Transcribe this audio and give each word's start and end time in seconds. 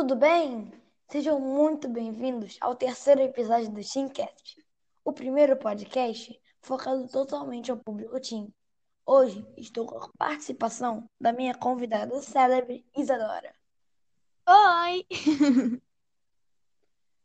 tudo 0.00 0.16
bem? 0.16 0.72
Sejam 1.10 1.38
muito 1.38 1.86
bem-vindos 1.86 2.56
ao 2.62 2.74
terceiro 2.74 3.20
episódio 3.20 3.70
do 3.70 3.82
Teamcast, 3.82 4.56
o 5.04 5.12
primeiro 5.12 5.58
podcast 5.58 6.40
focado 6.62 7.06
totalmente 7.06 7.70
ao 7.70 7.76
público 7.76 8.18
Team. 8.18 8.50
Hoje 9.04 9.46
estou 9.58 9.84
com 9.84 9.98
a 9.98 10.08
participação 10.16 11.06
da 11.20 11.34
minha 11.34 11.54
convidada 11.54 12.18
célebre 12.22 12.82
Isadora. 12.96 13.54
Oi! 14.48 15.06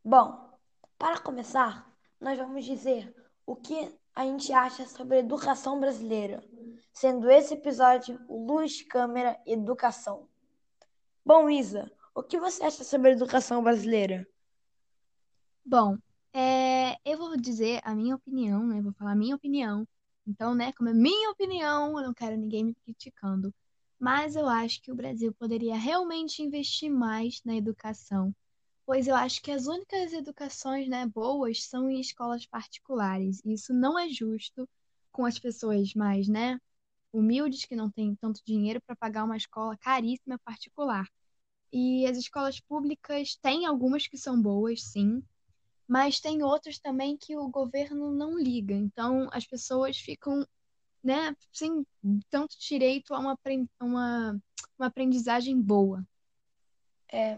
Bom, 0.04 0.60
para 1.00 1.21
começar, 1.21 1.89
nós 2.20 2.38
vamos 2.38 2.66
dizer 2.66 3.16
o 3.46 3.55
que 3.55 3.98
a 4.14 4.26
gente 4.26 4.52
acha 4.52 4.86
sobre 4.86 5.16
a 5.16 5.20
educação 5.21 5.80
brasileira, 5.80 6.44
sendo 6.92 7.32
esse 7.32 7.54
episódio 7.54 8.20
o 8.28 8.46
Luz, 8.46 8.82
Câmera 8.82 9.39
Educação. 9.46 10.28
Bom, 11.25 11.50
Isa, 11.50 11.89
o 12.15 12.24
que 12.24 12.39
você 12.39 12.64
acha 12.64 12.83
sobre 12.83 13.10
a 13.10 13.14
educação 13.14 13.61
brasileira? 13.61 14.25
Bom, 15.65 15.97
é, 16.33 16.96
eu 17.04 17.18
vou 17.18 17.36
dizer 17.38 17.82
a 17.83 17.93
minha 17.93 18.15
opinião, 18.15 18.65
né? 18.65 18.82
Vou 18.82 18.93
falar 18.93 19.11
a 19.11 19.15
minha 19.15 19.36
opinião. 19.36 19.88
Então, 20.28 20.55
né, 20.55 20.71
como 20.74 20.89
é 20.89 20.93
minha 20.93 21.29
opinião, 21.32 21.97
eu 22.00 22.05
não 22.05 22.14
quero 22.14 22.38
ninguém 22.38 22.64
me 22.65 22.75
criticando. 22.75 23.54
Mas 24.00 24.36
eu 24.36 24.47
acho 24.47 24.82
que 24.82 24.91
o 24.91 24.96
Brasil 24.96 25.33
poderia 25.36 25.75
realmente 25.75 26.41
investir 26.41 26.89
mais 26.91 27.41
na 27.46 27.55
educação, 27.55 28.33
pois 28.86 29.07
eu 29.07 29.16
acho 29.16 29.41
que 29.41 29.52
as 29.52 29.68
únicas 29.68 30.13
educações, 30.13 30.88
né, 30.88 31.05
boas 31.07 31.63
são 31.66 31.89
em 31.89 32.00
escolas 32.00 32.45
particulares. 32.45 33.41
E 33.45 33.53
isso 33.53 33.73
não 33.73 33.97
é 34.00 34.09
justo 34.09 34.67
com 35.11 35.25
as 35.25 35.39
pessoas 35.39 35.94
mais, 35.94 36.27
né, 36.27 36.59
humildes 37.13 37.66
que 37.66 37.75
não 37.75 37.89
têm 37.89 38.16
tanto 38.16 38.41
dinheiro 38.45 38.81
para 38.86 38.95
pagar 38.95 39.23
uma 39.25 39.38
escola 39.38 39.77
caríssima 39.77 40.39
particular. 40.39 41.08
E 41.78 42.08
as 42.08 42.16
escolas 42.16 42.58
públicas 42.61 43.36
têm 43.36 43.66
algumas 43.66 44.08
que 44.08 44.17
são 44.17 44.41
boas, 44.41 44.81
sim, 44.81 45.22
mas 45.86 46.22
tem 46.22 46.41
outras 46.41 46.80
também 46.80 47.17
que 47.17 47.36
o 47.36 47.49
governo 47.49 48.13
não 48.13 48.39
liga. 48.39 48.73
Então 48.73 49.27
as 49.30 49.45
pessoas 49.45 49.97
ficam, 49.97 50.47
né, 51.03 51.36
sem 51.52 51.86
tanto 52.30 52.58
direito 52.58 53.14
a 53.14 53.19
uma, 53.19 53.38
uma, 53.81 54.41
uma 54.80 54.88
aprendizagem 54.88 55.61
boa. 55.61 56.02
É, 57.11 57.33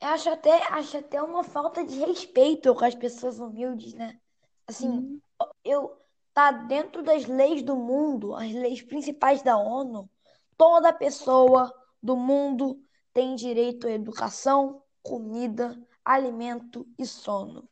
eu 0.00 0.08
acho 0.10 0.30
até, 0.30 0.72
acho 0.72 0.98
até 0.98 1.20
uma 1.20 1.42
falta 1.42 1.84
de 1.84 1.98
respeito 1.98 2.72
com 2.72 2.84
as 2.84 2.94
pessoas 2.94 3.40
humildes, 3.40 3.94
né? 3.94 4.20
Assim, 4.64 4.88
Hum, 4.88 5.20
eu 5.64 6.00
tá 6.32 6.52
dentro 6.52 7.02
das 7.02 7.26
leis 7.26 7.64
do 7.64 7.74
mundo, 7.74 8.32
as 8.32 8.52
leis 8.52 8.80
principais 8.80 9.42
da 9.42 9.58
ONU, 9.58 10.08
toda 10.56 10.92
pessoa 10.92 11.74
do 12.00 12.16
mundo 12.16 12.80
tem 13.12 13.34
direito 13.34 13.86
à 13.86 13.92
educação, 13.92 14.82
comida, 15.02 15.80
alimento 16.04 16.86
e 16.98 17.06
sono. 17.06 17.68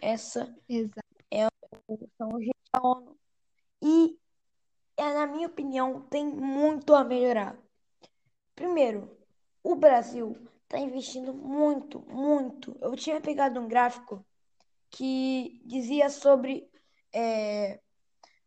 Essa 0.00 0.54
exato. 0.68 1.00
os 1.88 1.98
direitos 1.98 2.70
da 2.72 2.80
ONU. 2.82 3.16
E, 3.82 4.18
é, 4.96 5.14
na 5.14 5.26
minha 5.26 5.46
opinião, 5.46 6.02
tem 6.02 6.26
muito 6.26 6.94
a 6.94 7.04
melhorar. 7.04 7.56
Primeiro, 8.54 9.16
o 9.62 9.74
Brasil 9.74 10.36
está 10.64 10.78
investindo 10.78 11.34
muito, 11.34 12.00
muito. 12.08 12.76
Eu 12.80 12.96
tinha 12.96 13.20
pegado 13.20 13.60
um 13.60 13.68
gráfico 13.68 14.24
que 14.90 15.60
dizia 15.64 16.08
sobre 16.10 16.70
é, 17.12 17.80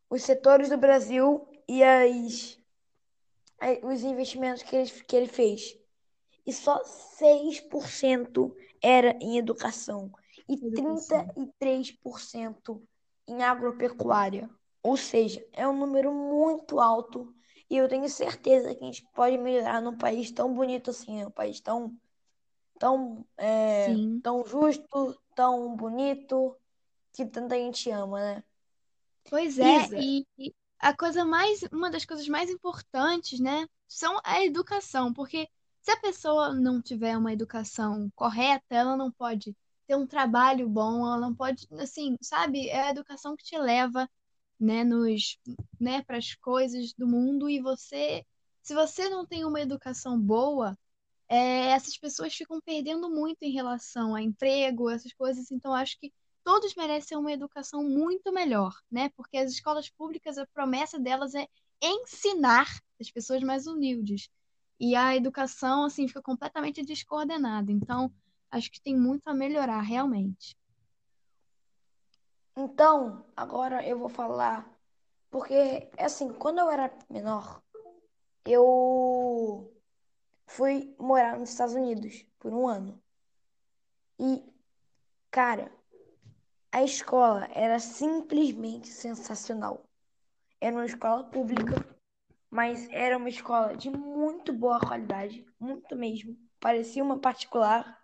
os 0.09 0.23
setores 0.23 0.69
do 0.69 0.77
Brasil 0.77 1.47
e 1.67 1.83
as, 1.83 2.59
eh, 3.61 3.81
os 3.83 4.03
investimentos 4.03 4.63
que 4.63 4.75
ele, 4.75 4.89
que 4.89 5.15
ele 5.15 5.27
fez. 5.27 5.77
E 6.45 6.53
só 6.53 6.81
6% 6.83 8.55
era 8.81 9.17
em 9.21 9.37
educação 9.37 10.11
e 10.47 10.53
Educação. 10.53 11.27
33% 11.35 12.81
em 13.27 13.43
agropecuária. 13.43 14.49
Ou 14.83 14.95
seja, 14.95 15.45
é 15.51 15.67
um 15.67 15.75
número 15.75 16.13
muito 16.13 16.79
alto 16.79 17.33
e 17.69 17.77
eu 17.77 17.87
tenho 17.87 18.07
certeza 18.07 18.75
que 18.75 18.83
a 18.83 18.85
gente 18.85 19.07
pode 19.15 19.37
melhorar 19.37 19.81
num 19.81 19.97
país 19.97 20.31
tão 20.31 20.53
bonito 20.53 20.91
assim, 20.91 21.17
né? 21.17 21.27
um 21.27 21.31
país 21.31 21.59
tão, 21.59 21.91
tão, 22.77 23.25
é, 23.37 23.87
tão 24.21 24.45
justo, 24.45 25.19
tão 25.35 25.75
bonito, 25.75 26.55
que 27.11 27.25
tanta 27.25 27.55
gente 27.55 27.89
ama, 27.89 28.19
né? 28.19 28.43
Pois 29.27 29.57
é, 29.57 29.85
Isa, 29.85 29.97
e 29.97 30.27
e 30.37 30.53
a 30.77 30.95
coisa 30.95 31.25
mais, 31.25 31.63
uma 31.71 31.89
das 31.89 32.05
coisas 32.05 32.27
mais 32.27 32.49
importantes, 32.49 33.39
né, 33.39 33.67
são 33.87 34.19
a 34.23 34.43
educação, 34.43 35.11
porque 35.11 35.47
se 35.85 35.91
a 35.91 35.97
pessoa 35.97 36.51
não 36.51 36.81
tiver 36.81 37.15
uma 37.15 37.31
educação 37.31 38.11
correta, 38.15 38.65
ela 38.71 38.97
não 38.97 39.11
pode 39.11 39.55
ter 39.85 39.95
um 39.95 40.07
trabalho 40.07 40.67
bom, 40.67 41.05
ela 41.05 41.19
não 41.19 41.35
pode, 41.35 41.67
assim, 41.79 42.17
sabe, 42.19 42.67
é 42.69 42.87
a 42.87 42.89
educação 42.89 43.35
que 43.35 43.43
te 43.43 43.55
leva, 43.55 44.09
né, 44.59 44.83
nos, 44.83 45.37
né, 45.79 46.01
para 46.01 46.17
as 46.17 46.33
coisas 46.33 46.91
do 46.93 47.05
mundo 47.07 47.47
e 47.47 47.59
você, 47.61 48.25
se 48.63 48.73
você 48.73 49.07
não 49.09 49.27
tem 49.27 49.45
uma 49.45 49.61
educação 49.61 50.19
boa, 50.19 50.75
é, 51.29 51.67
essas 51.71 51.97
pessoas 51.97 52.33
ficam 52.33 52.59
perdendo 52.61 53.07
muito 53.07 53.43
em 53.43 53.51
relação 53.51 54.15
a 54.15 54.23
emprego, 54.23 54.89
essas 54.89 55.13
coisas. 55.13 55.51
Então, 55.51 55.71
acho 55.73 55.99
que 55.99 56.11
todos 56.43 56.73
merecem 56.75 57.15
uma 57.15 57.31
educação 57.31 57.83
muito 57.83 58.31
melhor, 58.31 58.73
né? 58.91 59.09
Porque 59.15 59.37
as 59.37 59.51
escolas 59.51 59.89
públicas, 59.89 60.37
a 60.39 60.47
promessa 60.47 60.99
delas 60.99 61.35
é 61.35 61.47
ensinar 61.81 62.67
as 62.99 63.11
pessoas 63.11 63.43
mais 63.43 63.67
humildes. 63.67 64.29
E 64.79 64.95
a 64.95 65.15
educação, 65.15 65.85
assim, 65.85 66.07
fica 66.07 66.21
completamente 66.21 66.83
descoordenada. 66.83 67.71
Então, 67.71 68.11
acho 68.51 68.71
que 68.71 68.81
tem 68.81 68.97
muito 68.97 69.27
a 69.27 69.33
melhorar, 69.33 69.81
realmente. 69.81 70.55
então, 72.57 73.25
agora 73.35 73.85
eu 73.85 73.99
vou 73.99 74.09
falar, 74.09 74.65
porque, 75.29 75.89
assim, 75.97 76.31
quando 76.33 76.59
eu 76.59 76.69
era 76.69 76.91
menor, 77.09 77.61
eu 78.45 79.73
fui 80.45 80.95
morar 80.99 81.37
nos 81.37 81.49
Estados 81.49 81.75
Unidos 81.75 82.25
por 82.39 82.53
um 82.53 82.67
ano. 82.67 83.01
E, 84.19 84.43
cara, 85.29 85.71
a 86.71 86.83
escola 86.83 87.47
era 87.53 87.79
simplesmente 87.79 88.87
sensacional. 88.87 89.83
Era 90.59 90.75
uma 90.75 90.85
escola 90.85 91.23
pública, 91.23 91.75
mas 92.55 92.87
era 92.89 93.17
uma 93.17 93.27
escola 93.27 93.75
de 93.75 93.89
muito 93.89 94.53
boa 94.53 94.79
qualidade, 94.79 95.45
muito 95.59 95.93
mesmo. 95.93 96.37
Parecia 96.57 97.03
uma 97.03 97.19
particular 97.19 98.01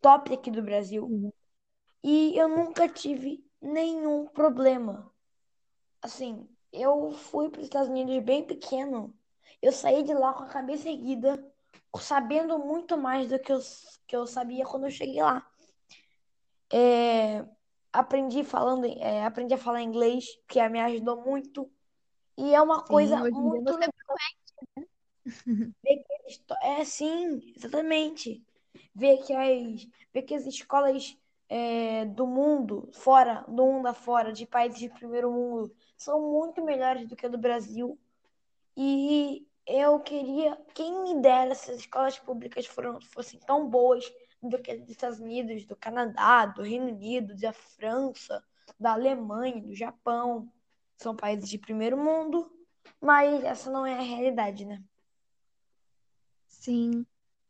top 0.00 0.34
aqui 0.34 0.50
do 0.50 0.60
Brasil. 0.60 1.32
E 2.02 2.36
eu 2.36 2.48
nunca 2.48 2.88
tive 2.88 3.48
nenhum 3.62 4.26
problema. 4.26 5.08
Assim, 6.02 6.48
eu 6.72 7.12
fui 7.12 7.48
para 7.48 7.60
os 7.60 7.66
Estados 7.66 7.88
Unidos 7.88 8.18
bem 8.24 8.44
pequeno. 8.44 9.14
Eu 9.62 9.70
saí 9.70 10.02
de 10.02 10.12
lá 10.12 10.34
com 10.34 10.42
a 10.42 10.48
cabeça 10.48 10.88
erguida, 10.88 11.40
sabendo 11.96 12.58
muito 12.58 12.98
mais 12.98 13.28
do 13.28 13.38
que 13.38 13.52
eu, 13.52 13.60
que 14.08 14.16
eu 14.16 14.26
sabia 14.26 14.64
quando 14.64 14.86
eu 14.86 14.90
cheguei 14.90 15.22
lá. 15.22 15.48
É, 16.72 17.46
aprendi 17.92 18.42
falando, 18.42 18.86
é, 18.86 19.24
aprendi 19.24 19.54
a 19.54 19.58
falar 19.58 19.82
inglês, 19.82 20.24
que 20.48 20.68
me 20.68 20.80
ajudou 20.80 21.24
muito. 21.24 21.70
E 22.36 22.54
é 22.54 22.60
uma 22.60 22.82
Sim, 22.86 22.90
coisa 22.90 23.16
muito 23.16 23.74
você. 23.74 23.90
ver 25.82 25.96
que 26.04 26.12
eles 26.24 26.44
É, 26.62 26.84
sim, 26.84 27.52
exatamente. 27.56 28.42
Ver 28.94 29.18
que 29.24 29.32
as, 29.32 29.86
ver 30.12 30.22
que 30.22 30.34
as 30.34 30.46
escolas 30.46 31.16
é, 31.48 32.04
do 32.06 32.26
mundo, 32.26 32.90
fora, 32.92 33.44
do 33.48 33.64
mundo 33.66 33.86
afora, 33.86 34.32
de 34.32 34.46
países 34.46 34.78
de 34.78 34.88
primeiro 34.88 35.30
mundo, 35.30 35.74
são 35.96 36.20
muito 36.20 36.64
melhores 36.64 37.06
do 37.08 37.16
que 37.16 37.26
a 37.26 37.28
do 37.28 37.38
Brasil. 37.38 37.98
E 38.76 39.46
eu 39.66 40.00
queria, 40.00 40.56
quem 40.74 41.02
me 41.02 41.20
dera 41.22 41.54
se 41.54 41.70
as 41.70 41.78
escolas 41.78 42.18
públicas 42.18 42.66
foram, 42.66 43.00
fossem 43.00 43.40
tão 43.40 43.68
boas 43.68 44.04
do 44.42 44.60
que 44.60 44.70
as 44.72 44.80
dos 44.80 44.90
Estados 44.90 45.20
Unidos, 45.20 45.66
do 45.66 45.76
Canadá, 45.76 46.46
do 46.46 46.62
Reino 46.62 46.88
Unido, 46.88 47.36
da 47.36 47.52
França, 47.52 48.42
da 48.78 48.92
Alemanha, 48.92 49.62
do 49.62 49.74
Japão. 49.74 50.50
São 50.96 51.14
países 51.14 51.48
de 51.48 51.58
primeiro 51.58 51.96
mundo, 51.96 52.50
mas 53.00 53.42
essa 53.44 53.70
não 53.70 53.84
é 53.84 53.94
a 53.94 54.02
realidade, 54.02 54.64
né? 54.64 54.82
Sim. 56.46 57.04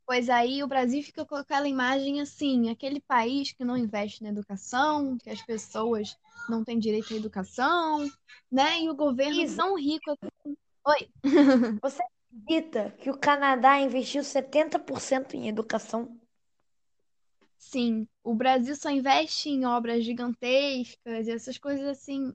Pois 0.06 0.28
aí 0.28 0.62
o 0.62 0.66
Brasil 0.66 1.02
fica 1.02 1.24
com 1.24 1.34
aquela 1.34 1.68
imagem 1.68 2.20
assim, 2.20 2.68
aquele 2.68 3.00
país 3.00 3.52
que 3.52 3.64
não 3.64 3.76
investe 3.76 4.22
na 4.22 4.28
educação, 4.28 5.16
que 5.16 5.30
as 5.30 5.40
pessoas 5.42 6.16
não 6.48 6.62
têm 6.62 6.78
direito 6.78 7.14
à 7.14 7.16
educação, 7.16 8.10
né? 8.52 8.82
E 8.82 8.90
o 8.90 8.94
governo 8.94 9.40
Isa, 9.40 9.62
tão 9.62 9.78
rico 9.78 10.10
assim. 10.10 10.56
Oi. 10.86 11.08
você 11.80 12.02
acredita 12.02 12.90
que 12.98 13.10
o 13.10 13.18
Canadá 13.18 13.80
investiu 13.80 14.22
70% 14.22 15.34
em 15.34 15.48
educação? 15.48 16.20
Sim, 17.58 18.06
o 18.22 18.34
Brasil 18.34 18.76
só 18.76 18.90
investe 18.90 19.48
em 19.48 19.64
obras 19.66 20.04
gigantescas 20.04 21.26
e 21.26 21.32
essas 21.32 21.58
coisas 21.58 21.84
assim 21.86 22.32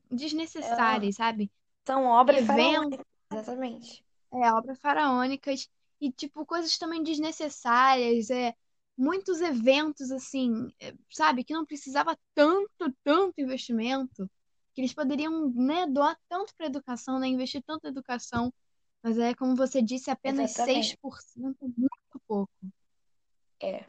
É, 0.60 0.68
desnecessárias, 0.68 1.16
sabe? 1.16 1.50
são 1.86 2.06
obras 2.06 2.42
faraônicas, 2.46 3.06
exatamente. 3.32 4.04
é, 4.34 4.52
obras 4.54 4.80
faraônicas 4.80 5.70
e 6.02 6.12
tipo 6.12 6.46
coisas 6.46 6.78
também 6.78 7.04
desnecessárias, 7.04 8.30
é 8.30 8.54
muitos 8.98 9.42
eventos 9.42 10.12
assim, 10.12 10.68
eh, 10.80 10.94
sabe, 11.10 11.44
que 11.44 11.54
não 11.54 11.66
precisava 11.66 12.18
tanto, 12.36 12.94
tanto 13.04 13.40
investimento, 13.42 14.30
que 14.74 14.82
eles 14.82 14.94
poderiam, 14.94 15.50
né, 15.52 15.88
doar 15.88 16.18
tanto 16.30 16.54
para 16.56 16.66
educação, 16.68 17.20
né, 17.20 17.28
investir 17.28 17.64
tanto 17.66 17.86
em 17.86 17.90
educação, 17.90 18.54
mas 19.04 19.18
é 19.18 19.34
como 19.34 19.56
você 19.56 19.82
disse, 19.82 20.12
apenas 20.12 20.52
Exatamente. 20.52 20.98
6%, 20.98 21.58
muito 21.78 22.22
pouco. 22.28 22.52
É. 23.62 23.86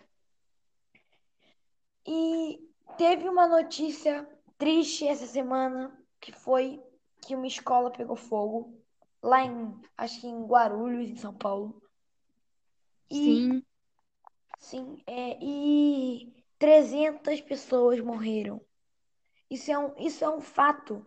E 2.07 2.61
teve 3.01 3.27
uma 3.27 3.47
notícia 3.47 4.29
triste 4.59 5.09
essa 5.09 5.27
semana, 5.27 5.91
que 6.21 6.33
foi 6.33 6.83
que 7.23 7.35
uma 7.35 7.47
escola 7.47 7.91
pegou 7.91 8.15
fogo 8.15 8.79
lá 9.23 9.43
em, 9.43 9.75
acho 9.97 10.21
que 10.21 10.27
em 10.27 10.45
Guarulhos, 10.45 11.09
em 11.09 11.17
São 11.17 11.33
Paulo. 11.33 11.83
E 13.11 13.17
Sim, 13.17 13.63
sim, 14.59 15.03
é, 15.07 15.39
e 15.41 16.45
300 16.59 17.41
pessoas 17.41 17.99
morreram. 18.01 18.61
Isso 19.51 19.73
é 19.73 19.79
um, 19.79 19.95
isso 19.97 20.23
é 20.23 20.29
um 20.29 20.43
fato. 20.43 21.03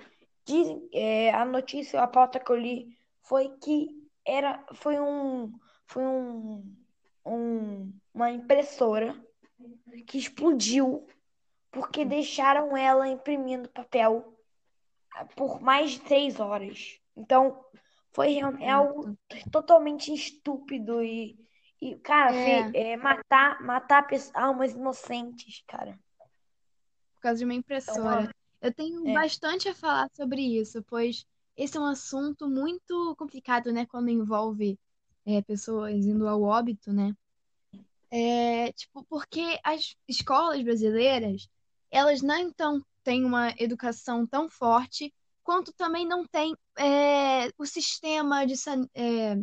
Dizem, 0.45 0.89
é, 0.91 1.31
a 1.31 1.45
notícia, 1.45 2.01
a 2.01 2.07
pauta 2.07 2.39
que 2.39 2.51
eu 2.51 2.57
li 2.57 2.97
foi 3.21 3.49
que 3.61 4.09
era, 4.25 4.65
foi 4.73 4.99
um, 4.99 5.53
foi 5.85 6.03
um, 6.03 6.75
um, 7.23 7.93
uma 8.11 8.31
impressora 8.31 9.15
que 10.07 10.17
explodiu 10.17 11.07
porque 11.73 12.05
deixaram 12.05 12.77
ela 12.77 13.07
imprimindo 13.07 13.67
papel 13.67 14.37
por 15.35 15.59
mais 15.59 15.91
de 15.91 16.01
três 16.01 16.39
horas. 16.39 16.99
Então, 17.17 17.65
foi 18.11 18.37
é 18.59 18.69
algo 18.69 19.17
totalmente 19.51 20.13
estúpido 20.13 21.03
e, 21.03 21.37
e 21.81 21.95
cara, 21.95 22.35
é, 22.35 22.91
é, 22.91 22.97
matar, 22.97 23.61
matar 23.63 24.07
almas 24.35 24.73
inocentes, 24.73 25.63
cara. 25.67 25.99
por 27.15 27.21
causa 27.21 27.39
de 27.39 27.45
uma 27.45 27.53
impressora. 27.55 28.33
Eu 28.61 28.73
tenho 28.73 29.07
é, 29.07 29.13
bastante 29.13 29.67
a 29.67 29.75
falar 29.75 30.09
sobre 30.13 30.41
isso, 30.41 30.81
pois 30.83 31.25
esse 31.57 31.75
é 31.75 31.79
um 31.79 31.85
assunto 31.85 32.47
muito 32.47 33.15
complicado, 33.17 33.71
né, 33.73 33.85
quando 33.85 34.09
envolve 34.09 34.79
é, 35.25 35.41
pessoas 35.41 36.05
indo 36.05 36.27
ao 36.27 36.41
óbito, 36.41 36.93
né? 36.93 37.15
É, 38.11 38.71
tipo, 38.73 39.03
porque 39.05 39.59
as 39.63 39.95
escolas 40.07 40.61
brasileiras, 40.61 41.49
elas 41.93 42.21
não 42.21 42.37
então 42.37 42.83
têm 43.03 43.23
uma 43.23 43.53
educação 43.59 44.25
tão 44.25 44.49
forte, 44.49 45.13
quanto 45.43 45.71
também 45.73 46.07
não 46.07 46.25
tem 46.25 46.55
é, 46.77 47.49
o 47.57 47.65
sistema 47.65 48.45
de 48.45 48.55
é, 48.95 49.37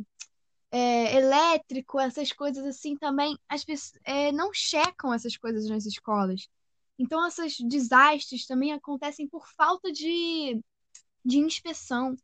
é, 0.73 1.17
elétrico, 1.17 2.00
essas 2.00 2.32
coisas 2.32 2.64
assim 2.64 2.97
também, 2.97 3.38
as 3.49 3.64
pessoas 3.64 4.00
é, 4.05 4.32
não 4.32 4.52
checam 4.52 5.14
essas 5.14 5.37
coisas 5.37 5.69
nas 5.69 5.87
escolas. 5.87 6.49
Então, 6.99 7.26
esses 7.26 7.56
desastres 7.67 8.47
também 8.47 8.73
acontecem 8.73 9.29
por 9.29 9.47
falta 9.56 9.93
de, 9.93 10.61
de 11.25 11.38
inspeção. 11.38 12.17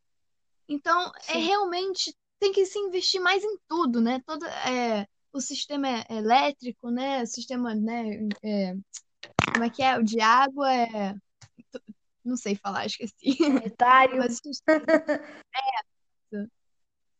Então, 0.69 1.13
é 1.29 1.33
sim, 1.33 1.39
realmente 1.39 2.15
tem 2.41 2.53
que 2.53 2.67
se 2.67 2.79
investir 2.79 3.21
mais 3.21 3.45
em 3.45 3.57
tudo, 3.69 4.01
né? 4.01 4.21
Todo, 4.27 4.45
é, 4.45 5.07
o 5.33 5.41
sistema 5.41 5.89
é- 5.89 6.07
elétrico, 6.11 6.91
né? 6.91 7.23
O 7.23 7.27
sistema, 7.27 7.75
né? 7.75 8.29
é, 8.43 8.75
como 9.53 9.65
é 9.65 9.71
que 9.71 9.83
é? 9.83 9.99
O 9.99 10.03
de 10.05 10.21
água 10.21 10.73
é. 10.73 11.15
Não 12.25 12.37
sei 12.37 12.57
falar, 12.57 12.87
esqueci. 12.87 13.37
sanitário, 13.39 14.17
Mas 14.19 14.41
isso- 14.45 14.63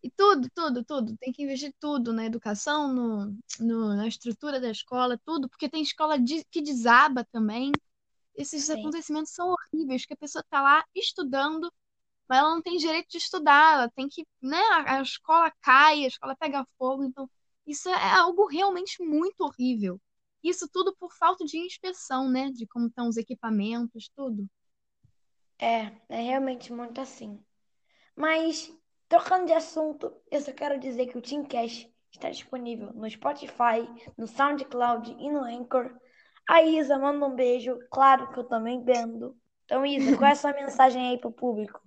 e 0.03 0.11
tudo, 0.11 0.49
tudo, 0.55 0.85
tudo. 0.85 1.17
Tem 1.19 1.33
que 1.33 1.43
investir 1.43 1.75
tudo 1.81 2.13
na 2.13 2.25
educação, 2.25 2.93
no, 2.93 3.37
no- 3.61 3.97
na 3.97 4.07
estrutura 4.07 4.61
da 4.61 4.71
escola, 4.71 5.19
tudo, 5.25 5.49
porque 5.49 5.69
tem 5.69 5.83
escola 5.83 6.19
de- 6.19 6.45
que 6.51 6.63
desaba 6.63 7.25
também. 7.33 7.73
Esses 8.37 8.71
sim, 8.71 8.71
acontecimentos 8.71 9.33
são 9.33 9.55
horríveis, 9.55 10.07
que 10.07 10.15
a 10.15 10.17
pessoa 10.17 10.43
está 10.43 10.63
lá 10.63 10.85
estudando 10.95 11.73
mas 12.29 12.39
ela 12.41 12.51
não 12.57 12.63
tem 12.63 12.79
direito 12.79 13.09
de 13.11 13.19
estudar, 13.19 13.75
ela 13.75 13.91
tem 13.91 14.09
que, 14.09 14.27
né, 14.43 14.59
a, 14.73 14.99
a 14.99 15.03
escola 15.03 15.53
cai, 15.63 16.05
a 16.05 16.09
escola 16.09 16.37
pega 16.37 16.67
fogo, 16.79 17.05
então 17.05 17.31
isso 17.67 17.89
é 17.91 18.11
algo 18.13 18.47
realmente 18.49 19.03
muito 19.05 19.43
horrível. 19.43 20.01
Isso 20.49 20.69
tudo 20.73 20.95
por 20.97 21.13
falta 21.13 21.45
de 21.45 21.59
inspeção, 21.59 22.29
né, 22.31 22.51
de 22.51 22.67
como 22.67 22.87
estão 22.87 23.09
os 23.09 23.17
equipamentos, 23.17 24.11
tudo. 24.15 24.47
é, 25.59 25.93
é 26.09 26.21
realmente 26.21 26.73
muito 26.73 27.01
assim. 27.01 27.43
Mas, 28.15 28.73
trocando 29.09 29.47
de 29.47 29.53
assunto, 29.53 30.15
eu 30.31 30.41
só 30.41 30.53
quero 30.53 30.79
dizer 30.79 31.07
que 31.07 31.19
o 31.19 31.23
Teamcast 31.23 31.93
está 32.11 32.31
disponível 32.31 32.93
no 32.95 33.09
Spotify, 33.11 33.87
no 34.17 34.27
SoundCloud 34.27 35.17
e 35.19 35.31
no 35.31 35.41
Anchor. 35.41 35.95
A 36.49 36.63
Isa 36.63 36.99
manda 36.99 37.27
um 37.27 37.35
beijo, 37.35 37.79
claro 37.91 38.33
que 38.33 38.39
eu 38.39 38.45
também 38.45 38.83
vendo. 38.85 39.37
Então, 39.65 39.85
Isa, 39.85 40.17
qual 40.17 40.29
é 40.29 40.33
a 40.33 40.37
sua 40.37 40.53
mensagem 40.55 41.09
aí 41.09 41.19
pro 41.19 41.33
público? 41.33 41.81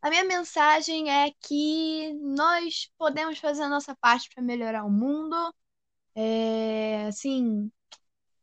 A 0.00 0.08
minha 0.08 0.24
mensagem 0.24 1.10
é 1.10 1.32
que 1.40 2.14
nós 2.14 2.88
podemos 2.96 3.38
fazer 3.38 3.62
a 3.62 3.68
nossa 3.68 3.94
parte 3.96 4.30
para 4.32 4.42
melhorar 4.42 4.84
o 4.84 4.90
mundo. 4.90 5.52
É, 6.16 7.06
assim, 7.06 7.70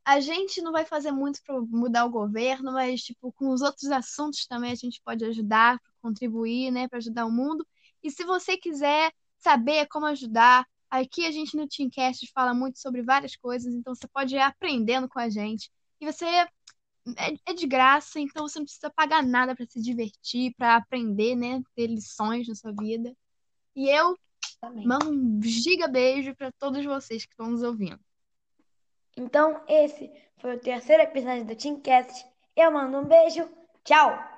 a 0.06 0.20
gente 0.20 0.62
não 0.62 0.72
vai 0.72 0.86
fazer 0.86 1.12
muito 1.12 1.42
para 1.44 1.60
mudar 1.62 2.06
o 2.06 2.10
governo, 2.10 2.72
mas 2.72 3.02
tipo, 3.02 3.32
com 3.34 3.50
os 3.50 3.62
outros 3.62 3.90
assuntos 3.90 4.46
também 4.46 4.72
a 4.72 4.76
gente 4.76 5.02
pode 5.04 5.26
ajudar, 5.26 5.80
contribuir, 6.02 6.72
né, 6.72 6.88
para 6.88 7.00
ajudar 7.00 7.26
o 7.26 7.32
mundo. 7.32 7.66
E 8.04 8.12
se 8.12 8.24
você 8.24 8.58
quiser 8.58 9.12
saber 9.40 9.88
como 9.88 10.06
ajudar, 10.06 10.68
aqui 10.90 11.26
a 11.26 11.32
gente 11.32 11.58
no 11.58 11.68
Teamcast 11.68 12.32
fala 12.34 12.54
muito 12.54 12.80
sobre 12.80 13.02
várias 13.02 13.36
coisas, 13.36 13.74
então 13.74 13.96
você 13.96 14.08
pode 14.08 14.36
ir 14.36 14.40
aprendendo 14.40 15.10
com 15.10 15.20
a 15.20 15.30
gente. 15.30 15.72
E 16.00 16.06
você 16.06 16.26
é, 16.26 16.48
é 17.46 17.54
de 17.54 17.66
graça, 17.66 18.20
então 18.20 18.48
você 18.48 18.60
não 18.60 18.66
precisa 18.66 18.90
pagar 18.90 19.24
nada 19.24 19.56
para 19.56 19.66
se 19.66 19.82
divertir, 19.82 20.54
para 20.56 20.76
aprender, 20.76 21.36
né, 21.36 21.62
ter 21.76 21.88
lições 21.88 22.48
na 22.48 22.56
sua 22.56 22.72
vida. 22.74 23.16
E 23.76 23.90
eu 23.90 24.18
Mando 24.86 25.10
um 25.10 25.42
giga 25.42 25.88
beijo 25.88 26.36
para 26.36 26.52
todos 26.52 26.84
vocês 26.86 27.26
que 27.26 27.34
estão 27.34 27.50
nos 27.50 27.64
ouvindo. 27.64 28.00
Então, 29.18 29.62
esse 29.68 30.12
foi 30.38 30.56
o 30.56 30.60
terceiro 30.60 31.04
episódio 31.04 31.46
do 31.46 31.56
Teamcast. 31.56 32.26
Eu 32.56 32.72
mando 32.72 32.98
um 32.98 33.06
beijo. 33.06 33.48
Tchau! 33.84 34.33